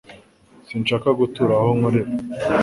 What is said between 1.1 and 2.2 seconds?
gutura aho nkorera